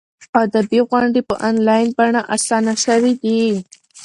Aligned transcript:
ادبي 0.43 0.79
غونډې 0.89 1.21
په 1.29 1.35
انلاین 1.49 1.87
بڼه 1.97 2.21
اسانه 2.35 2.73
شوي 2.85 3.13
دي. 3.23 3.39